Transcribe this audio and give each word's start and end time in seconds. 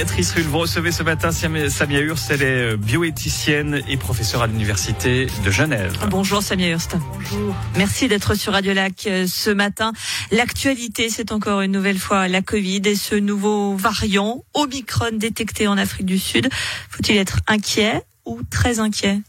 Béatrice 0.00 0.32
Rulle, 0.32 0.46
vous 0.46 0.60
recevez 0.60 0.92
ce 0.92 1.02
matin 1.02 1.30
Samia 1.30 2.00
Hurst, 2.00 2.30
elle 2.30 2.42
est 2.42 2.74
bioéthicienne 2.78 3.82
et 3.86 3.98
professeure 3.98 4.40
à 4.40 4.46
l'Université 4.46 5.26
de 5.44 5.50
Genève. 5.50 5.94
Bonjour 6.08 6.42
Samia 6.42 6.70
Hurst. 6.70 6.96
Bonjour. 7.12 7.54
Merci 7.76 8.08
d'être 8.08 8.34
sur 8.34 8.54
Radio 8.54 8.72
Lac 8.72 8.94
ce 9.26 9.50
matin. 9.50 9.92
L'actualité, 10.30 11.10
c'est 11.10 11.32
encore 11.32 11.60
une 11.60 11.72
nouvelle 11.72 11.98
fois 11.98 12.28
la 12.28 12.40
Covid 12.40 12.80
et 12.86 12.94
ce 12.94 13.14
nouveau 13.14 13.76
variant 13.76 14.42
Omicron 14.54 15.18
détecté 15.18 15.68
en 15.68 15.76
Afrique 15.76 16.06
du 16.06 16.18
Sud. 16.18 16.48
Faut-il 16.88 17.18
être 17.18 17.40
inquiet 17.46 18.02
ou 18.24 18.40
très 18.50 18.78
inquiet? 18.78 19.20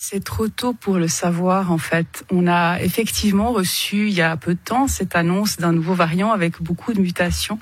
C'est 0.00 0.22
trop 0.22 0.46
tôt 0.46 0.74
pour 0.74 0.96
le 0.96 1.08
savoir 1.08 1.72
en 1.72 1.78
fait. 1.78 2.24
On 2.30 2.46
a 2.46 2.80
effectivement 2.80 3.50
reçu 3.50 4.06
il 4.06 4.14
y 4.14 4.22
a 4.22 4.36
peu 4.36 4.54
de 4.54 4.60
temps 4.64 4.86
cette 4.86 5.16
annonce 5.16 5.56
d'un 5.56 5.72
nouveau 5.72 5.94
variant 5.94 6.30
avec 6.30 6.62
beaucoup 6.62 6.92
de 6.92 7.00
mutations 7.00 7.58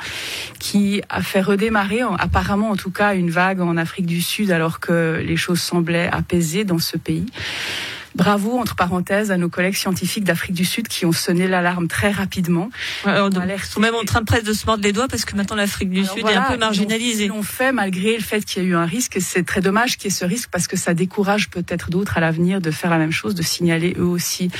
qui 0.59 1.01
a 1.09 1.23
fait 1.23 1.41
redémarrer 1.41 2.03
apparemment 2.19 2.69
en 2.69 2.77
tout 2.77 2.91
cas 2.91 3.15
une 3.15 3.31
vague 3.31 3.63
en 3.63 3.79
Afrique 3.79 4.05
du 4.05 4.21
Sud 4.21 4.51
alors 4.51 4.81
que 4.81 5.23
les 5.27 5.37
choses 5.39 5.63
semblaient 5.63 6.11
apaisées 6.13 6.65
dans 6.65 6.79
ce 6.79 6.99
pays. 6.99 7.27
Bravo, 8.17 8.59
entre 8.59 8.77
parenthèses, 8.77 9.31
à 9.31 9.37
nos 9.37 9.51
collègues 9.51 9.75
scientifiques 9.75 10.25
d'Afrique 10.25 10.55
du 10.55 10.65
Sud 10.65 10.89
qui 10.89 11.05
ont 11.05 11.13
sonné 11.13 11.47
l'alarme 11.47 11.87
très 11.87 12.11
rapidement. 12.11 12.71
on 13.05 13.31
ils 13.31 13.61
sont 13.61 13.81
même 13.81 13.95
en 13.95 14.05
train 14.05 14.21
de 14.21 14.25
presque 14.25 14.47
de 14.47 14.55
se 14.55 14.65
mordre 14.65 14.83
les 14.83 14.93
doigts 14.93 15.07
parce 15.07 15.27
que 15.27 15.37
maintenant 15.37 15.57
l'Afrique 15.57 15.91
du 15.91 16.05
Sud 16.05 16.27
est 16.27 16.35
un 16.35 16.51
peu 16.51 16.57
marginalisée. 16.57 17.29
L'ont 17.29 17.43
fait 17.43 17.73
malgré 17.73 18.17
le 18.17 18.23
fait 18.23 18.43
qu'il 18.43 18.63
y 18.63 18.67
a 18.67 18.69
eu 18.71 18.75
un 18.75 18.87
risque. 18.87 19.19
C'est 19.21 19.45
très 19.45 19.61
dommage 19.61 19.99
qu'il 19.99 20.11
y 20.11 20.15
ait 20.15 20.17
ce 20.17 20.25
risque 20.25 20.49
parce 20.51 20.67
que 20.67 20.79
ça 20.79 20.95
décourage 20.95 21.51
peut-être 21.51 21.91
d'autres 21.91 22.17
à 22.17 22.21
l'avenir 22.21 22.63
de 22.63 22.71
faire 22.71 22.91
la 22.91 22.99
même 22.99 23.13
chose, 23.13 23.35
de 23.35 23.43
signaler 23.43 23.95
eux 23.99 24.05
aussi 24.05 24.51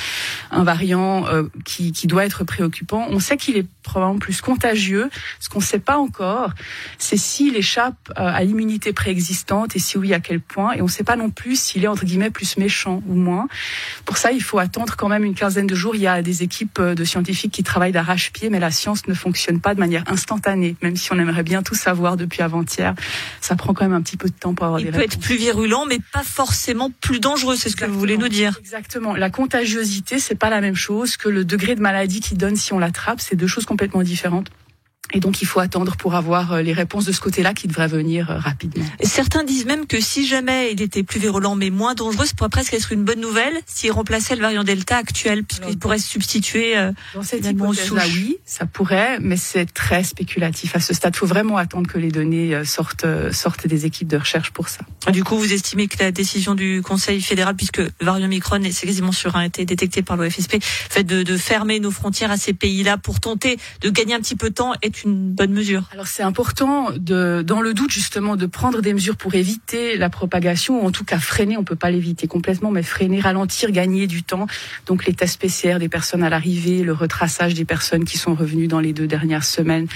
un 0.51 0.63
variant 0.63 1.27
euh, 1.27 1.43
qui, 1.65 1.91
qui 1.91 2.05
doit 2.05 2.25
être 2.25 2.43
préoccupant. 2.43 3.07
On 3.09 3.19
sait 3.19 3.37
qu'il 3.37 3.57
est 3.57 3.65
probablement 3.87 4.19
plus 4.19 4.41
contagieux. 4.41 5.09
Ce 5.39 5.49
qu'on 5.49 5.59
ne 5.59 5.63
sait 5.63 5.79
pas 5.79 5.97
encore, 5.97 6.51
c'est 6.97 7.17
s'il 7.17 7.55
échappe 7.55 7.95
euh, 8.11 8.13
à 8.17 8.43
l'immunité 8.43 8.93
préexistante 8.93 9.75
et 9.75 9.79
si 9.79 9.97
oui, 9.97 10.13
à 10.13 10.19
quel 10.19 10.39
point. 10.39 10.73
Et 10.73 10.81
on 10.81 10.85
ne 10.85 10.89
sait 10.89 11.03
pas 11.03 11.15
non 11.15 11.29
plus 11.29 11.59
s'il 11.59 11.83
est 11.83 11.87
entre 11.87 12.05
guillemets 12.05 12.29
plus 12.29 12.57
méchant 12.57 13.01
ou 13.07 13.15
moins. 13.15 13.47
Pour 14.05 14.17
ça, 14.17 14.31
il 14.31 14.43
faut 14.43 14.59
attendre 14.59 14.95
quand 14.95 15.09
même 15.09 15.23
une 15.23 15.35
quinzaine 15.35 15.67
de 15.67 15.75
jours. 15.75 15.95
Il 15.95 16.01
y 16.01 16.07
a 16.07 16.21
des 16.21 16.43
équipes 16.43 16.79
euh, 16.79 16.95
de 16.95 17.03
scientifiques 17.03 17.53
qui 17.53 17.63
travaillent 17.63 17.91
d'arrache-pied, 17.91 18.49
mais 18.49 18.59
la 18.59 18.71
science 18.71 19.07
ne 19.07 19.13
fonctionne 19.13 19.59
pas 19.61 19.73
de 19.73 19.79
manière 19.79 20.03
instantanée. 20.07 20.75
Même 20.81 20.95
si 20.97 21.11
on 21.13 21.19
aimerait 21.19 21.43
bien 21.43 21.63
tout 21.63 21.75
savoir 21.75 22.17
depuis 22.17 22.41
avant-hier, 22.41 22.93
ça 23.41 23.55
prend 23.55 23.73
quand 23.73 23.85
même 23.85 23.93
un 23.93 24.01
petit 24.01 24.17
peu 24.17 24.27
de 24.27 24.33
temps 24.33 24.53
pour 24.53 24.65
avoir 24.65 24.79
il 24.79 24.85
des 24.85 24.89
réponses. 24.91 25.03
Il 25.03 25.09
peut 25.09 25.15
être 25.15 25.23
plus 25.23 25.37
virulent, 25.37 25.85
mais 25.85 25.99
pas 26.11 26.23
forcément 26.23 26.91
plus 27.01 27.19
dangereux. 27.19 27.55
C'est 27.55 27.69
ce 27.69 27.75
que 27.75 27.85
vous 27.85 27.97
voulez 27.97 28.17
nous 28.17 28.29
dire. 28.29 28.57
Exactement. 28.59 29.15
La 29.15 29.29
contagiosité, 29.29 30.19
c'est 30.19 30.35
pas 30.35 30.49
la 30.49 30.61
même 30.61 30.75
chose 30.75 31.17
que 31.17 31.29
le 31.29 31.45
degré 31.45 31.75
de 31.75 31.81
maladie 31.81 32.19
qu'il 32.19 32.37
donne 32.37 32.55
si 32.55 32.73
on 32.73 32.79
l'attrape. 32.79 33.21
C'est 33.21 33.35
deux 33.35 33.47
choses 33.47 33.65
complètement 33.77 34.01
différentes. 34.01 34.49
Et 35.13 35.19
donc, 35.19 35.41
il 35.41 35.45
faut 35.45 35.59
attendre 35.59 35.95
pour 35.95 36.15
avoir 36.15 36.53
euh, 36.53 36.61
les 36.61 36.73
réponses 36.73 37.05
de 37.05 37.11
ce 37.11 37.21
côté-là 37.21 37.53
qui 37.53 37.67
devraient 37.67 37.87
venir 37.87 38.29
euh, 38.29 38.37
rapidement. 38.39 38.85
certains 39.03 39.43
disent 39.43 39.65
même 39.65 39.87
que 39.87 40.01
si 40.01 40.27
jamais 40.27 40.73
il 40.73 40.81
était 40.81 41.03
plus 41.03 41.19
virulent 41.19 41.55
mais 41.55 41.69
moins 41.69 41.95
dangereux, 41.95 42.25
ça 42.25 42.33
pourrait 42.35 42.49
presque 42.49 42.73
être 42.73 42.91
une 42.91 43.03
bonne 43.03 43.21
nouvelle 43.21 43.53
s'il 43.65 43.91
remplaçait 43.91 44.35
le 44.35 44.41
variant 44.41 44.65
Delta 44.65 44.97
actuel, 44.97 45.43
puisqu'il 45.43 45.79
pourrait 45.79 45.99
se 45.99 46.09
substituer 46.09 46.77
euh, 46.77 46.91
dans 47.13 47.23
cette 47.23 47.45
hypothèse-là, 47.45 48.03
oui, 48.07 48.37
ça 48.45 48.65
pourrait, 48.65 49.19
mais 49.21 49.37
c'est 49.37 49.65
très 49.65 50.03
spéculatif 50.03 50.75
à 50.75 50.79
ce 50.79 50.93
stade. 50.93 51.13
Il 51.15 51.19
faut 51.19 51.25
vraiment 51.25 51.57
attendre 51.57 51.89
que 51.89 51.97
les 51.97 52.11
données 52.11 52.65
sortent, 52.65 53.05
sortent 53.31 53.67
des 53.67 53.85
équipes 53.85 54.07
de 54.07 54.17
recherche 54.17 54.51
pour 54.51 54.67
ça. 54.67 54.81
Du 55.11 55.23
coup, 55.23 55.37
vous 55.37 55.53
estimez 55.53 55.87
que 55.87 55.97
la 55.99 56.11
décision 56.11 56.53
du 56.53 56.81
Conseil 56.81 57.21
fédéral, 57.21 57.55
puisque 57.55 57.79
le 57.79 57.91
variant 58.01 58.27
Micron, 58.27 58.61
c'est 58.71 58.87
quasiment 58.87 59.11
sûr, 59.11 59.35
a 59.35 59.45
été 59.45 59.65
détecté 59.65 60.01
par 60.01 60.17
l'OFSP, 60.17 60.57
fait 60.61 61.03
de, 61.03 61.23
de 61.23 61.37
fermer 61.37 61.79
nos 61.79 61.91
frontières 61.91 62.31
à 62.31 62.37
ces 62.37 62.53
pays-là 62.53 62.97
pour 62.97 63.19
tenter 63.19 63.57
de 63.81 63.89
gagner 63.89 64.13
un 64.13 64.19
petit 64.19 64.35
peu 64.35 64.49
de 64.49 64.55
temps, 64.55 64.73
est 64.97 65.03
une 65.03 65.31
bonne 65.31 65.53
mesure 65.53 65.83
Alors 65.91 66.07
c'est 66.07 66.23
important 66.23 66.89
de, 66.95 67.43
dans 67.45 67.61
le 67.61 67.73
doute 67.73 67.91
justement, 67.91 68.35
de 68.35 68.45
prendre 68.45 68.81
des 68.81 68.93
mesures 68.93 69.15
pour 69.15 69.35
éviter 69.35 69.97
la 69.97 70.09
propagation, 70.09 70.83
ou 70.83 70.87
en 70.87 70.91
tout 70.91 71.03
cas 71.03 71.19
freiner. 71.19 71.57
On 71.57 71.63
peut 71.63 71.75
pas 71.75 71.91
l'éviter 71.91 72.27
complètement, 72.27 72.71
mais 72.71 72.83
freiner, 72.83 73.19
ralentir, 73.19 73.71
gagner 73.71 74.07
du 74.07 74.23
temps. 74.23 74.47
Donc 74.85 75.05
les 75.05 75.13
tests 75.13 75.39
PCR 75.39 75.79
des 75.79 75.89
personnes 75.89 76.23
à 76.23 76.29
l'arrivée, 76.29 76.83
le 76.83 76.93
retraçage 76.93 77.53
des 77.53 77.65
personnes 77.65 78.05
qui 78.05 78.17
sont 78.17 78.35
revenues 78.35 78.67
dans 78.67 78.79
les 78.79 78.93
deux 78.93 79.07
dernières 79.07 79.45
semaines, 79.45 79.87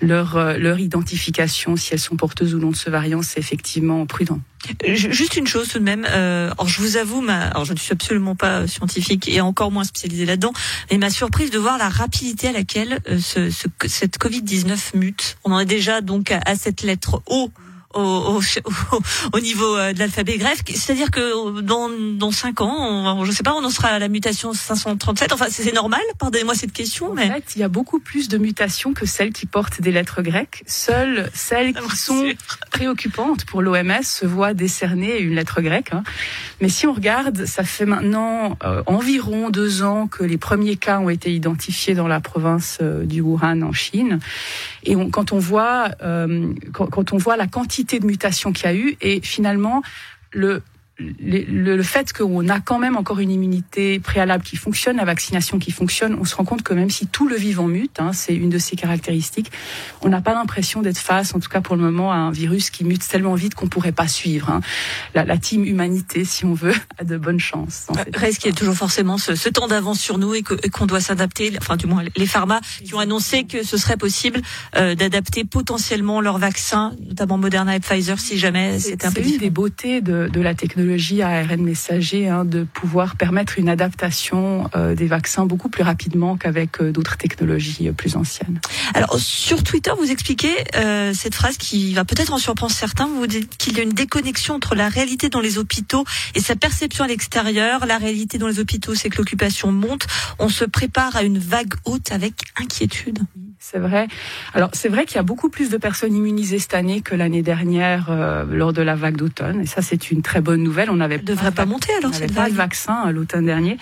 leur 0.00 0.36
euh, 0.36 0.56
leur 0.58 0.78
identification, 0.78 1.76
si 1.76 1.92
elles 1.92 2.00
sont 2.00 2.16
porteuses 2.16 2.54
ou 2.54 2.58
non 2.58 2.70
de 2.70 2.76
ce 2.76 2.90
variant, 2.90 3.22
c'est 3.22 3.40
effectivement 3.40 4.04
prudent. 4.06 4.40
Juste 4.84 5.36
une 5.36 5.46
chose 5.46 5.68
tout 5.68 5.78
de 5.78 5.84
même. 5.84 6.06
Euh, 6.08 6.50
alors 6.52 6.68
je 6.68 6.80
vous 6.80 6.96
avoue, 6.96 7.20
ma, 7.20 7.48
alors 7.48 7.64
je 7.64 7.72
ne 7.72 7.78
suis 7.78 7.92
absolument 7.92 8.34
pas 8.34 8.66
scientifique 8.66 9.28
et 9.28 9.40
encore 9.40 9.70
moins 9.70 9.84
spécialisée 9.84 10.26
là-dedans, 10.26 10.52
mais 10.90 10.98
ma 10.98 11.10
surprise 11.10 11.50
de 11.50 11.58
voir 11.58 11.78
la 11.78 11.88
rapidité 11.88 12.48
à 12.48 12.52
laquelle 12.52 13.00
euh, 13.08 13.18
ce, 13.20 13.50
ce, 13.50 13.68
cette 13.86 14.18
Covid 14.18 14.42
19 14.42 14.94
mute. 14.94 15.38
On 15.44 15.52
en 15.52 15.60
est 15.60 15.66
déjà 15.66 16.00
donc 16.00 16.30
à 16.32 16.56
cette 16.56 16.82
lettre 16.82 17.22
O 17.26 17.50
au, 17.94 18.00
au, 18.00 18.40
au 19.32 19.40
niveau 19.40 19.76
euh, 19.76 19.92
de 19.92 19.98
l'alphabet 19.98 20.36
grec. 20.36 20.58
C'est-à-dire 20.66 21.10
que 21.10 21.60
dans, 21.60 21.88
dans 21.88 22.30
5 22.30 22.60
ans, 22.60 23.18
on, 23.18 23.24
je 23.24 23.32
sais 23.32 23.42
pas, 23.42 23.54
on 23.54 23.64
en 23.64 23.70
sera 23.70 23.88
à 23.88 23.98
la 23.98 24.08
mutation 24.08 24.52
537. 24.52 25.32
Enfin, 25.32 25.46
c'est 25.48 25.74
normal, 25.74 26.00
pardonnez-moi 26.18 26.54
cette 26.54 26.72
question. 26.72 27.10
En 27.10 27.14
mais... 27.14 27.28
fait, 27.28 27.52
il 27.56 27.60
y 27.60 27.64
a 27.64 27.68
beaucoup 27.68 27.98
plus 27.98 28.28
de 28.28 28.38
mutations 28.38 28.92
que 28.92 29.06
celles 29.06 29.32
qui 29.32 29.46
portent 29.46 29.80
des 29.80 29.92
lettres 29.92 30.22
grecques. 30.22 30.62
Seules 30.66 31.30
celles 31.32 31.74
qui 31.74 31.96
sont 31.96 32.28
préoccupantes 32.70 33.44
pour 33.44 33.62
l'OMS 33.62 34.02
se 34.02 34.26
voient 34.26 34.54
décerner 34.54 35.18
une 35.18 35.34
lettre 35.34 35.60
grecque. 35.60 35.92
Hein. 35.92 36.02
Mais 36.60 36.68
si 36.68 36.86
on 36.86 36.92
regarde, 36.92 37.46
ça 37.46 37.64
fait 37.64 37.86
maintenant 37.86 38.56
euh, 38.64 38.82
environ 38.86 39.50
deux 39.50 39.82
ans 39.82 40.06
que 40.06 40.24
les 40.24 40.38
premiers 40.38 40.76
cas 40.76 40.98
ont 40.98 41.08
été 41.08 41.32
identifiés 41.32 41.94
dans 41.94 42.08
la 42.08 42.20
province 42.20 42.78
euh, 42.82 43.04
du 43.04 43.20
Wuhan 43.20 43.62
en 43.62 43.72
Chine. 43.72 44.18
Et 44.84 44.96
on, 44.96 45.10
quand 45.10 45.32
on 45.32 45.38
voit 45.38 45.90
euh, 46.02 46.52
quand, 46.72 46.86
quand, 46.86 47.12
on 47.12 47.16
voit 47.16 47.36
la 47.36 47.46
quantité 47.46 47.77
de 47.84 48.06
mutations 48.06 48.52
qu'il 48.52 48.66
y 48.66 48.68
a 48.68 48.74
eu 48.74 48.96
et 49.00 49.20
finalement 49.20 49.82
le 50.32 50.62
le, 50.98 51.76
le, 51.76 51.82
fait 51.82 52.12
qu'on 52.12 52.48
a 52.48 52.58
quand 52.60 52.78
même 52.78 52.96
encore 52.96 53.20
une 53.20 53.30
immunité 53.30 54.00
préalable 54.00 54.42
qui 54.42 54.56
fonctionne, 54.56 54.96
la 54.96 55.04
vaccination 55.04 55.58
qui 55.58 55.70
fonctionne, 55.70 56.16
on 56.20 56.24
se 56.24 56.34
rend 56.34 56.44
compte 56.44 56.62
que 56.62 56.74
même 56.74 56.90
si 56.90 57.06
tout 57.06 57.28
le 57.28 57.36
vivant 57.36 57.68
mute, 57.68 58.00
hein, 58.00 58.12
c'est 58.12 58.34
une 58.34 58.50
de 58.50 58.58
ses 58.58 58.74
caractéristiques, 58.74 59.52
on 60.02 60.08
n'a 60.08 60.20
pas 60.20 60.34
l'impression 60.34 60.82
d'être 60.82 60.98
face, 60.98 61.34
en 61.34 61.40
tout 61.40 61.48
cas 61.48 61.60
pour 61.60 61.76
le 61.76 61.82
moment, 61.82 62.12
à 62.12 62.16
un 62.16 62.32
virus 62.32 62.70
qui 62.70 62.84
mute 62.84 63.06
tellement 63.06 63.34
vite 63.34 63.54
qu'on 63.54 63.68
pourrait 63.68 63.92
pas 63.92 64.08
suivre. 64.08 64.50
Hein. 64.50 64.60
La, 65.14 65.24
la, 65.24 65.38
team 65.38 65.64
humanité, 65.64 66.24
si 66.24 66.44
on 66.44 66.54
veut, 66.54 66.74
a 66.98 67.04
de 67.04 67.16
bonnes 67.16 67.40
chances. 67.40 67.86
Reste 68.14 68.38
qu'il 68.38 68.50
y 68.50 68.52
a 68.52 68.56
toujours 68.56 68.74
forcément 68.74 69.18
ce, 69.18 69.36
ce 69.36 69.48
temps 69.48 69.68
d'avance 69.68 70.00
sur 70.00 70.18
nous 70.18 70.34
et 70.34 70.42
qu'on 70.42 70.86
doit 70.86 71.00
s'adapter. 71.00 71.52
Enfin, 71.60 71.76
du 71.76 71.86
moins, 71.86 72.02
les 72.16 72.26
pharma 72.26 72.60
qui 72.84 72.94
ont 72.94 72.98
annoncé 73.00 73.44
que 73.44 73.62
ce 73.62 73.76
serait 73.76 73.96
possible 73.96 74.40
euh, 74.76 74.96
d'adapter 74.96 75.44
potentiellement 75.44 76.20
leurs 76.20 76.38
vaccins, 76.38 76.92
notamment 77.06 77.38
Moderna 77.38 77.76
et 77.76 77.80
Pfizer, 77.80 78.18
si 78.18 78.36
jamais 78.36 78.80
c'était 78.80 79.06
un 79.06 79.12
peu. 79.12 79.22
C'est 79.22 79.30
une 79.30 79.38
des 79.38 79.50
beautés 79.50 80.00
de, 80.00 80.28
de 80.32 80.40
la 80.40 80.54
technologie 80.54 80.87
ARN 81.22 81.62
messager 81.62 82.28
hein, 82.28 82.44
de 82.44 82.64
pouvoir 82.64 83.16
permettre 83.16 83.58
une 83.58 83.68
adaptation 83.68 84.70
euh, 84.74 84.94
des 84.94 85.06
vaccins 85.06 85.46
beaucoup 85.46 85.68
plus 85.68 85.82
rapidement 85.82 86.36
qu'avec 86.36 86.80
euh, 86.80 86.92
d'autres 86.92 87.16
technologies 87.16 87.88
euh, 87.88 87.92
plus 87.92 88.16
anciennes. 88.16 88.60
Alors 88.94 89.18
sur 89.18 89.62
Twitter, 89.62 89.90
vous 89.98 90.10
expliquez 90.10 90.54
euh, 90.76 91.12
cette 91.14 91.34
phrase 91.34 91.56
qui 91.56 91.94
va 91.94 92.04
peut-être 92.04 92.32
en 92.32 92.38
surprendre 92.38 92.72
certains. 92.72 93.06
Vous 93.06 93.26
dites 93.26 93.56
qu'il 93.56 93.76
y 93.76 93.80
a 93.80 93.82
une 93.82 93.92
déconnexion 93.92 94.54
entre 94.54 94.74
la 94.74 94.88
réalité 94.88 95.28
dans 95.28 95.40
les 95.40 95.58
hôpitaux 95.58 96.04
et 96.34 96.40
sa 96.40 96.56
perception 96.56 97.04
à 97.04 97.08
l'extérieur. 97.08 97.86
La 97.86 97.98
réalité 97.98 98.38
dans 98.38 98.48
les 98.48 98.58
hôpitaux, 98.60 98.94
c'est 98.94 99.10
que 99.10 99.18
l'occupation 99.18 99.72
monte. 99.72 100.06
On 100.38 100.48
se 100.48 100.64
prépare 100.64 101.16
à 101.16 101.22
une 101.22 101.38
vague 101.38 101.74
haute 101.84 102.12
avec 102.12 102.34
inquiétude. 102.56 103.18
C'est 103.60 103.78
vrai. 103.78 104.06
Alors 104.54 104.70
c'est 104.72 104.88
vrai 104.88 105.04
qu'il 105.04 105.16
y 105.16 105.18
a 105.18 105.24
beaucoup 105.24 105.48
plus 105.48 105.68
de 105.68 105.76
personnes 105.78 106.14
immunisées 106.14 106.60
cette 106.60 106.74
année 106.74 107.00
que 107.00 107.16
l'année 107.16 107.42
dernière 107.42 108.06
euh, 108.08 108.44
lors 108.48 108.72
de 108.72 108.82
la 108.82 108.94
vague 108.94 109.16
d'automne. 109.16 109.62
Et 109.62 109.66
ça 109.66 109.82
c'est 109.82 110.12
une 110.12 110.22
très 110.22 110.40
bonne 110.40 110.62
nouvelle. 110.62 110.90
On 110.90 111.00
avait 111.00 111.18
devrait 111.18 111.50
pas, 111.50 111.66
monter 111.66 111.92
alors 111.98 112.14
cette 112.14 112.34
pas 112.34 112.48
de 112.48 112.54
vaccin 112.54 113.08
euh, 113.08 113.12
l'automne 113.12 113.46
dernier. 113.46 113.76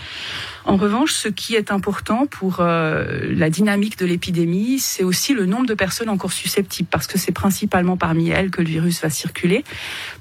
En 0.64 0.76
revanche, 0.76 1.12
ce 1.12 1.28
qui 1.28 1.54
est 1.54 1.70
important 1.70 2.26
pour 2.26 2.56
euh, 2.60 3.32
la 3.34 3.50
dynamique 3.50 3.98
de 3.98 4.06
l'épidémie, 4.06 4.78
c'est 4.78 5.05
aussi 5.05 5.34
le 5.34 5.44
nombre 5.44 5.67
de 5.67 5.75
personnes 5.75 6.08
encore 6.08 6.32
susceptibles, 6.32 6.88
parce 6.90 7.06
que 7.06 7.19
c'est 7.19 7.32
principalement 7.32 7.96
parmi 7.96 8.31
elles 8.31 8.50
que 8.50 8.62
le 8.62 8.69
virus 8.69 9.02
va 9.02 9.11
circuler. 9.11 9.62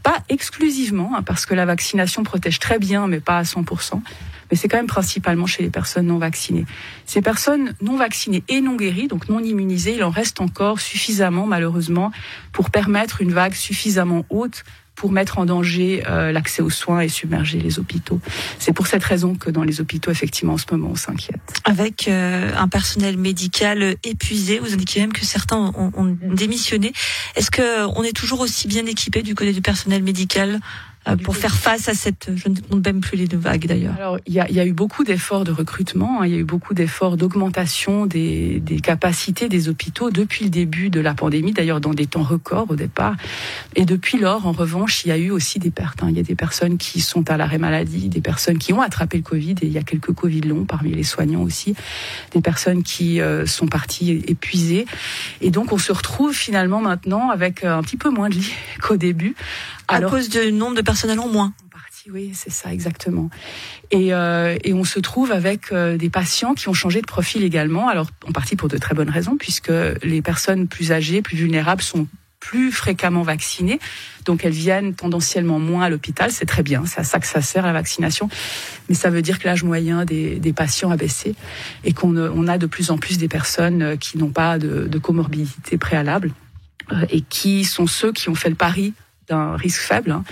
Pas 0.04 0.18
exclusivement, 0.30 1.14
hein, 1.16 1.24
parce 1.24 1.46
que 1.46 1.56
la 1.56 1.66
vaccination 1.66 2.24
protège 2.24 2.60
très 2.60 2.78
bien, 2.78 3.08
mais 3.08 3.22
pas 3.22 3.38
à 3.38 3.44
100% 3.44 4.02
mais 4.50 4.58
c'est 4.58 4.68
quand 4.68 4.78
même 4.78 4.88
principalement 4.88 5.46
chez 5.46 5.64
les 5.64 5.70
personnes 5.70 6.08
non 6.08 6.18
vaccinées. 6.18 6.66
Ces 7.06 7.22
personnes 7.22 7.74
non 7.82 7.98
vaccinées 7.98 8.44
et 8.50 8.62
non 8.62 8.76
guéries, 8.76 9.08
donc 9.08 9.30
non 9.30 9.40
immunisées, 9.40 9.96
il 9.96 10.04
en 10.04 10.10
reste 10.10 10.42
encore 10.42 10.80
suffisamment, 10.80 11.46
malheureusement, 11.46 12.12
pour 12.52 12.70
permettre 12.70 13.22
une 13.22 13.32
vague 13.32 13.54
suffisamment 13.54 14.26
haute 14.30 14.64
pour 14.96 15.12
mettre 15.12 15.38
en 15.38 15.46
danger 15.46 16.04
euh, 16.08 16.32
l'accès 16.32 16.62
aux 16.62 16.70
soins 16.70 17.02
et 17.02 17.10
submerger 17.10 17.60
les 17.60 17.80
hôpitaux. 17.80 18.20
C'est 18.60 18.74
pour 18.74 18.88
cette 18.88 19.04
raison 19.04 19.36
que 19.36 19.50
dans 19.50 19.64
les 19.64 19.82
hôpitaux, 19.82 20.10
effectivement, 20.10 20.54
en 20.54 20.58
ce 20.58 20.66
moment, 20.72 20.90
on 20.92 20.96
s'inquiète. 20.96 21.42
Avec 21.66 22.08
euh, 22.08 22.52
un 22.58 22.68
personnel 22.68 23.18
médical 23.18 23.96
épuisé, 24.04 24.60
vous 24.60 24.74
indiquez 24.74 25.02
même 25.02 25.14
que 25.14 25.26
certains 25.26 25.58
ont, 25.58 25.92
ont 25.96 26.18
démissionné. 26.34 26.94
Est-ce 27.36 27.52
que 27.52 27.86
on 27.98 28.04
est 28.04 28.16
toujours 28.16 28.40
aussi 28.40 28.68
bien 28.68 28.86
équipé 28.86 29.22
du 29.22 29.36
côté 29.36 29.52
du 29.52 29.62
personnel 29.62 30.02
médical? 30.02 30.60
Pour 31.24 31.38
faire 31.38 31.56
face 31.56 31.88
à 31.88 31.94
cette, 31.94 32.32
je 32.36 32.50
ne 32.50 32.56
compte 32.56 32.86
même 32.86 33.00
plus 33.00 33.18
les 33.18 33.28
deux 33.28 33.38
vagues 33.38 33.68
d'ailleurs. 33.68 33.94
Alors, 33.98 34.18
il 34.26 34.34
y 34.34 34.40
a, 34.40 34.50
y 34.50 34.60
a, 34.60 34.66
eu 34.66 34.74
beaucoup 34.74 35.04
d'efforts 35.04 35.44
de 35.44 35.52
recrutement, 35.52 36.22
hein, 36.22 36.26
il 36.26 36.34
y 36.34 36.36
a 36.36 36.40
eu 36.40 36.44
beaucoup 36.44 36.74
d'efforts 36.74 37.16
d'augmentation 37.16 38.08
des, 38.08 38.60
des, 38.60 38.80
capacités 38.80 39.48
des 39.48 39.70
hôpitaux 39.70 40.10
depuis 40.10 40.46
le 40.46 40.50
début 40.50 40.90
de 40.90 41.00
la 41.00 41.14
pandémie, 41.14 41.54
d'ailleurs 41.54 41.80
dans 41.80 41.94
des 41.94 42.08
temps 42.08 42.24
records 42.24 42.66
au 42.70 42.76
départ. 42.76 43.16
Et 43.76 43.86
depuis 43.86 44.18
lors, 44.18 44.48
en 44.48 44.52
revanche, 44.52 45.06
il 45.06 45.10
y 45.10 45.12
a 45.12 45.18
eu 45.18 45.30
aussi 45.30 45.60
des 45.60 45.72
pertes. 45.72 46.02
Hein. 46.02 46.08
Il 46.10 46.18
y 46.18 46.20
a 46.20 46.24
des 46.24 46.36
personnes 46.36 46.78
qui 46.78 47.02
sont 47.02 47.30
à 47.30 47.38
l'arrêt 47.38 47.60
maladie, 47.60 48.10
des 48.10 48.22
personnes 48.22 48.58
qui 48.58 48.74
ont 48.74 48.82
attrapé 48.82 49.18
le 49.18 49.24
Covid, 49.24 49.56
et 49.62 49.66
il 49.68 49.72
y 49.72 49.78
a 49.78 49.84
quelques 49.84 50.14
Covid 50.14 50.42
longs 50.42 50.66
parmi 50.66 50.92
les 50.92 51.04
soignants 51.04 51.44
aussi, 51.44 51.76
des 52.32 52.42
personnes 52.42 52.82
qui 52.82 53.22
euh, 53.22 53.46
sont 53.46 53.68
parties 53.68 54.24
épuisées. 54.28 54.86
Et 55.42 55.52
donc, 55.52 55.72
on 55.72 55.78
se 55.78 55.92
retrouve 55.92 56.34
finalement 56.34 56.82
maintenant 56.82 57.30
avec 57.30 57.64
euh, 57.64 57.78
un 57.78 57.84
petit 57.84 57.98
peu 57.98 58.10
moins 58.10 58.30
de 58.30 58.36
lits 58.36 58.54
qu'au 58.82 58.98
début. 58.98 59.36
Alors, 59.88 60.14
à 60.14 60.16
cause 60.16 60.30
du 60.30 60.52
nombre 60.52 60.76
de 60.76 60.82
personnel 60.82 61.20
en 61.20 61.28
moins 61.28 61.54
oui, 62.12 62.32
c'est 62.34 62.52
ça 62.52 62.72
exactement. 62.72 63.30
Et, 63.90 64.14
euh, 64.14 64.58
et, 64.64 64.74
on 64.74 64.84
se 64.84 65.00
trouve 65.00 65.32
avec 65.32 65.72
euh, 65.72 65.98
des 65.98 66.10
patients 66.10 66.54
qui 66.54 66.70
ont 66.70 66.74
changé 66.74 67.02
de 67.02 67.08
profil 67.08 67.44
également. 67.44 67.88
Alors 67.90 68.08
en 68.28 68.32
partie 68.32 68.56
pour 68.56 68.70
de 68.70 68.78
très 68.78 68.94
bonnes 68.94 69.10
raisons, 69.10 69.38
puisque 69.38 69.72
les 70.04 70.22
personnes 70.22 70.68
plus 70.68 70.92
âgées, 70.92 71.22
plus 71.22 71.36
vulnérables 71.36 71.82
sont 71.82 72.08
plus 72.40 72.72
fréquemment 72.72 73.24
vaccinées, 73.24 73.80
donc 74.24 74.46
elles 74.46 74.52
viennent 74.54 74.94
tendanciellement 74.94 75.58
moins 75.58 75.86
à 75.86 75.90
l'hôpital. 75.90 76.32
C'est 76.32 76.46
très 76.46 76.62
bien, 76.62 76.86
c'est 76.86 77.00
à 77.00 77.04
ça 77.04 77.20
que 77.20 77.26
ça 77.26 77.42
sert 77.42 77.66
la 77.66 77.74
vaccination. 77.74 78.30
Mais 78.88 78.94
ça 78.94 79.10
veut 79.10 79.24
dire 79.24 79.40
que 79.40 79.48
l'âge 79.48 79.64
moyen 79.64 80.06
des, 80.06 80.36
des, 80.36 80.54
patients 80.54 80.92
a 80.92 80.98
baissé 80.98 81.34
et 81.84 81.94
qu'on 81.94 82.16
on 82.16 82.48
a 82.48 82.60
de 82.60 82.68
plus 82.68 82.92
en 82.92 83.00
plus 83.00 83.18
des 83.18 83.28
personnes 83.28 83.98
qui 83.98 84.20
n'ont 84.20 84.30
pas 84.30 84.60
de, 84.60 84.86
de 84.86 84.98
comorbidité 85.00 85.80
préalable 85.80 86.34
euh, 86.92 87.06
et 87.10 87.22
qui 87.22 87.64
sont 87.64 87.88
ceux 87.88 88.12
qui 88.12 88.30
ont 88.30 88.36
fait 88.36 88.50
le 88.50 88.56
pari 88.56 88.94
d'un 89.28 89.56
risque 89.56 89.82
faible. 89.82 90.12
Hein. 90.12 90.24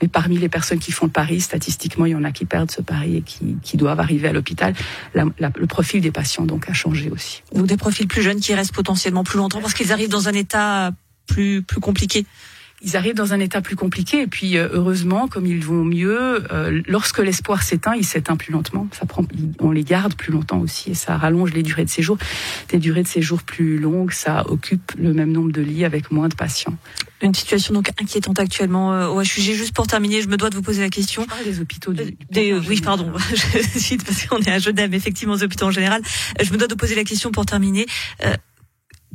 Mais 0.00 0.08
parmi 0.08 0.38
les 0.38 0.48
personnes 0.48 0.78
qui 0.78 0.92
font 0.92 1.06
le 1.06 1.12
pari, 1.12 1.40
statistiquement, 1.40 2.06
il 2.06 2.12
y 2.12 2.14
en 2.14 2.24
a 2.24 2.32
qui 2.32 2.44
perdent 2.44 2.70
ce 2.70 2.82
pari 2.82 3.16
et 3.16 3.22
qui, 3.22 3.56
qui 3.62 3.76
doivent 3.76 4.00
arriver 4.00 4.28
à 4.28 4.32
l'hôpital. 4.32 4.74
le 5.14 5.66
profil 5.66 6.00
des 6.00 6.10
patients 6.10 6.44
donc 6.44 6.68
a 6.68 6.72
changé 6.72 7.10
aussi. 7.10 7.42
Donc 7.54 7.66
des 7.66 7.76
profils 7.76 8.06
plus 8.06 8.22
jeunes 8.22 8.40
qui 8.40 8.54
restent 8.54 8.74
potentiellement 8.74 9.24
plus 9.24 9.38
longtemps 9.38 9.60
parce 9.60 9.74
qu'ils 9.74 9.92
arrivent 9.92 10.10
dans 10.10 10.28
un 10.28 10.32
état 10.32 10.92
plus 11.26 11.62
plus 11.62 11.80
compliqué 11.80 12.26
ils 12.82 12.96
arrivent 12.96 13.14
dans 13.14 13.34
un 13.34 13.40
état 13.40 13.60
plus 13.60 13.76
compliqué. 13.76 14.22
Et 14.22 14.26
puis 14.26 14.56
euh, 14.56 14.68
heureusement 14.72 15.28
comme 15.28 15.46
ils 15.46 15.64
vont 15.64 15.84
mieux 15.84 16.44
euh, 16.52 16.82
lorsque 16.86 17.18
l'espoir 17.18 17.62
s'éteint 17.62 17.94
il 17.94 18.04
s'éteint 18.04 18.36
plus 18.36 18.52
lentement. 18.52 18.88
Ça 18.92 19.06
prend 19.06 19.24
on 19.58 19.70
les 19.70 19.84
garde 19.84 20.14
plus 20.14 20.32
longtemps 20.32 20.58
aussi 20.58 20.90
et 20.90 20.94
ça 20.94 21.16
rallonge 21.16 21.52
les 21.52 21.62
durées 21.62 21.84
de 21.84 21.90
séjour. 21.90 22.18
Des 22.68 22.78
durées 22.78 23.02
de 23.02 23.08
séjour 23.08 23.42
plus 23.42 23.78
longues 23.78 24.12
ça 24.12 24.44
occupe 24.48 24.92
le 24.98 25.12
même 25.12 25.32
nombre 25.32 25.52
de 25.52 25.60
lits 25.60 25.84
avec 25.84 26.10
moins 26.10 26.28
de 26.28 26.34
patients. 26.34 26.76
Une 27.22 27.34
situation 27.34 27.74
donc 27.74 27.90
inquiétante 28.00 28.38
actuellement 28.38 28.94
euh, 28.94 29.08
au 29.08 29.20
HUG 29.20 29.54
juste 29.54 29.74
pour 29.74 29.86
terminer 29.86 30.22
je 30.22 30.28
me 30.28 30.36
dois 30.36 30.50
de 30.50 30.56
vous 30.56 30.62
poser 30.62 30.80
la 30.80 30.90
question. 30.90 31.26
Je 31.44 31.50
des 31.50 31.60
hôpitaux 31.60 31.92
du, 31.92 32.16
des, 32.30 32.54
oui 32.54 32.80
pardon 32.80 33.12
je 33.30 33.78
cite 33.78 34.04
parce 34.04 34.24
qu'on 34.26 34.38
est 34.38 34.50
à 34.50 34.58
Genève 34.58 34.94
effectivement 34.94 35.34
aux 35.34 35.42
hôpitaux 35.42 35.66
en 35.66 35.70
général. 35.70 36.02
Je 36.40 36.50
me 36.52 36.56
dois 36.56 36.68
de 36.68 36.74
poser 36.74 36.94
la 36.94 37.04
question 37.04 37.30
pour 37.30 37.44
terminer. 37.46 37.86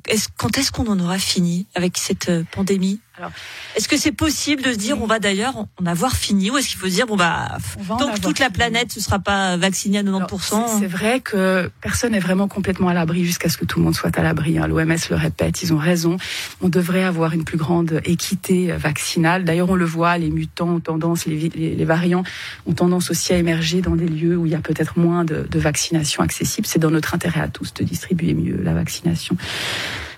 Est-ce, 0.07 0.27
quand 0.37 0.55
est-ce 0.59 0.71
qu'on 0.71 0.85
en 0.85 0.99
aura 0.99 1.17
fini 1.17 1.65
avec 1.73 1.97
cette 1.97 2.31
pandémie? 2.51 2.99
Alors, 3.17 3.31
est-ce 3.77 3.87
que 3.87 3.95
c'est 3.97 4.11
possible 4.11 4.61
de 4.61 4.73
se 4.73 4.77
dire, 4.77 5.01
on 5.01 5.07
va 5.07 5.19
d'ailleurs 5.19 5.55
en 5.57 5.85
avoir 5.85 6.15
fini, 6.15 6.51
ou 6.51 6.57
est-ce 6.57 6.67
qu'il 6.67 6.77
faut 6.77 6.87
se 6.87 6.91
dire, 6.91 7.07
bon 7.07 7.15
bah, 7.15 7.57
tant 7.87 8.11
que 8.11 8.19
toute 8.19 8.39
la 8.39 8.49
planète 8.49 8.93
ne 8.93 9.01
sera 9.01 9.19
pas 9.19 9.55
vaccinée 9.55 9.99
à 9.99 10.03
90%. 10.03 10.79
C'est 10.79 10.87
vrai 10.87 11.21
que 11.21 11.71
personne 11.79 12.11
n'est 12.11 12.19
vraiment 12.19 12.49
complètement 12.49 12.89
à 12.89 12.93
l'abri 12.93 13.23
jusqu'à 13.23 13.47
ce 13.47 13.57
que 13.57 13.63
tout 13.63 13.79
le 13.79 13.85
monde 13.85 13.95
soit 13.95 14.17
à 14.17 14.21
l'abri. 14.21 14.57
Hein. 14.57 14.67
L'OMS 14.67 14.97
le 15.09 15.15
répète, 15.15 15.61
ils 15.63 15.73
ont 15.73 15.77
raison. 15.77 16.17
On 16.61 16.67
devrait 16.67 17.03
avoir 17.03 17.33
une 17.33 17.45
plus 17.45 17.57
grande 17.57 18.01
équité 18.03 18.73
vaccinale. 18.73 19.45
D'ailleurs, 19.45 19.69
on 19.69 19.75
le 19.75 19.85
voit, 19.85 20.17
les 20.17 20.29
mutants 20.29 20.75
ont 20.75 20.79
tendance, 20.81 21.25
les, 21.25 21.49
les, 21.49 21.85
variants 21.85 22.23
ont 22.65 22.73
tendance 22.73 23.11
aussi 23.11 23.33
à 23.33 23.37
émerger 23.37 23.81
dans 23.81 23.95
des 23.95 24.07
lieux 24.07 24.35
où 24.35 24.45
il 24.45 24.51
y 24.51 24.55
a 24.55 24.59
peut-être 24.59 24.99
moins 24.99 25.23
de, 25.23 25.47
de 25.49 25.59
vaccination 25.59 26.21
accessible. 26.21 26.67
C'est 26.67 26.79
dans 26.79 26.91
notre 26.91 27.13
intérêt 27.15 27.41
à 27.41 27.47
tous 27.47 27.73
de 27.73 27.83
distribuer 27.85 28.33
mieux 28.33 28.59
la 28.61 28.73
vaccination. 28.73 29.37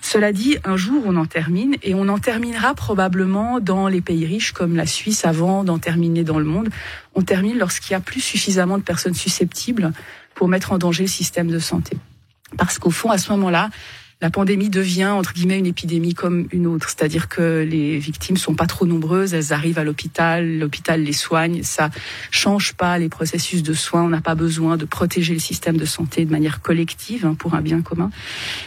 Cela 0.01 0.31
dit, 0.31 0.57
un 0.63 0.77
jour 0.77 1.03
on 1.05 1.15
en 1.15 1.25
termine 1.25 1.75
et 1.83 1.93
on 1.95 2.07
en 2.07 2.19
terminera 2.19 2.73
probablement 2.73 3.59
dans 3.59 3.87
les 3.87 4.01
pays 4.01 4.25
riches 4.25 4.51
comme 4.51 4.75
la 4.75 4.85
Suisse 4.85 5.25
avant 5.25 5.63
d'en 5.63 5.79
terminer 5.79 6.23
dans 6.23 6.39
le 6.39 6.45
monde. 6.45 6.69
On 7.15 7.21
termine 7.21 7.57
lorsqu'il 7.57 7.91
y 7.91 7.95
a 7.95 7.99
plus 7.99 8.21
suffisamment 8.21 8.77
de 8.77 8.83
personnes 8.83 9.15
susceptibles 9.15 9.91
pour 10.35 10.47
mettre 10.47 10.71
en 10.71 10.77
danger 10.77 11.03
le 11.03 11.09
système 11.09 11.49
de 11.49 11.59
santé. 11.59 11.97
Parce 12.57 12.79
qu'au 12.79 12.91
fond, 12.91 13.09
à 13.09 13.17
ce 13.17 13.31
moment-là, 13.31 13.69
la 14.19 14.31
pandémie 14.31 14.69
devient 14.69 15.05
entre 15.05 15.33
guillemets 15.33 15.59
une 15.59 15.67
épidémie 15.67 16.15
comme 16.15 16.47
une 16.51 16.65
autre, 16.65 16.89
c'est-à-dire 16.89 17.29
que 17.29 17.65
les 17.69 17.99
victimes 17.99 18.37
sont 18.37 18.55
pas 18.55 18.65
trop 18.65 18.87
nombreuses, 18.87 19.35
elles 19.35 19.53
arrivent 19.53 19.77
à 19.77 19.83
l'hôpital, 19.83 20.57
l'hôpital 20.57 21.03
les 21.03 21.13
soigne, 21.13 21.61
ça 21.61 21.91
change 22.31 22.73
pas 22.73 22.97
les 22.97 23.09
processus 23.09 23.61
de 23.61 23.73
soins, 23.73 24.03
on 24.03 24.09
n'a 24.09 24.21
pas 24.21 24.33
besoin 24.33 24.75
de 24.75 24.85
protéger 24.85 25.33
le 25.33 25.39
système 25.39 25.77
de 25.77 25.85
santé 25.85 26.25
de 26.25 26.31
manière 26.31 26.61
collective 26.61 27.27
hein, 27.27 27.35
pour 27.37 27.53
un 27.53 27.61
bien 27.61 27.81
commun. 27.81 28.09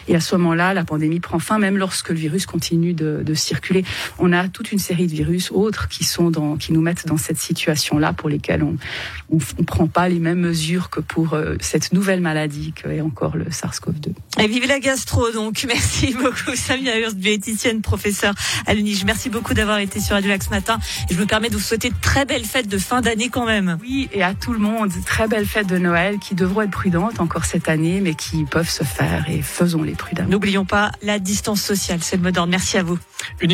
Et 0.07 0.15
à 0.15 0.21
ce 0.21 0.37
moment-là, 0.37 0.73
la 0.73 0.85
pandémie 0.85 1.19
prend 1.19 1.41
fin, 1.41 1.59
même 1.59 1.77
lorsque 1.77 2.11
le 2.11 2.17
virus 2.17 2.47
continue 2.47 2.95
de, 2.95 3.35
circuler. 3.35 3.85
On 4.19 4.33
a 4.33 4.49
toute 4.49 4.73
une 4.73 4.79
série 4.79 5.07
de 5.07 5.13
virus 5.13 5.51
autres 5.53 5.89
qui 5.89 6.05
sont 6.05 6.31
qui 6.59 6.73
nous 6.73 6.81
mettent 6.81 7.07
dans 7.07 7.17
cette 7.17 7.39
situation-là 7.39 8.13
pour 8.13 8.29
lesquels 8.29 8.63
on, 8.63 8.77
on, 9.31 9.65
prend 9.65 9.87
pas 9.87 10.09
les 10.09 10.19
mêmes 10.19 10.41
mesures 10.41 10.91
que 10.91 11.01
pour 11.01 11.35
euh, 11.35 11.55
cette 11.61 11.93
nouvelle 11.93 12.21
maladie 12.21 12.73
qu'est 12.73 13.01
encore 13.01 13.37
le 13.37 13.45
SARS-CoV-2. 13.45 14.13
Et 14.43 14.49
vive 14.49 14.67
la 14.67 14.81
gastro 14.81 15.27
merci 15.67 16.15
beaucoup 16.15 16.55
Samia 16.55 16.99
Hurst, 16.99 17.17
bioéthicienne, 17.17 17.81
professeure 17.81 18.35
à 18.67 18.75
l'UNIGE. 18.75 19.05
Merci 19.05 19.31
beaucoup 19.31 19.55
d'avoir 19.55 19.79
été 19.79 20.01
sur 20.01 20.15
Radio 20.15 20.31
Lac 20.31 20.43
ce 20.43 20.51
matin. 20.51 20.79
Et 21.09 21.15
je 21.15 21.19
me 21.19 21.27
permets 21.27 21.49
de 21.49 21.55
vous 21.55 21.63
souhaiter 21.63 21.91
de 21.91 22.01
très 22.01 22.25
belles 22.25 22.45
fêtes 22.45 22.69
de 22.69 22.79
fin 22.79 23.01
d'année 23.01 23.29
quand 23.29 23.47
même. 23.47 23.79
Oui, 23.81 24.09
et 24.13 24.23
à 24.23 24.35
tout 24.35 24.53
le 24.53 24.59
monde, 24.59 24.91
très 25.07 25.29
belles 25.29 25.47
fêtes 25.47 25.67
de 25.67 25.79
Noël 25.79 26.19
qui 26.19 26.35
devront 26.35 26.63
être 26.63 26.71
prudentes 26.71 27.21
encore 27.21 27.45
cette 27.45 27.69
année, 27.69 28.01
mais 28.01 28.15
qui 28.15 28.45
peuvent 28.45 28.71
se 28.71 28.85
faire 28.85 29.29
et 29.29 29.43
faisons-les 29.43 29.95
prudemment. 29.95 30.29
N'oublions 30.29 30.65
pas 30.65 30.93
la 31.03 31.19
distance 31.19 31.63
sociale, 31.63 32.01
c'est 32.03 32.17
le 32.17 32.23
mot 32.23 32.31
d'ordre. 32.31 32.51
Merci 32.51 32.79
à 32.79 32.83
vous. 32.83 32.99
Une 33.41 33.51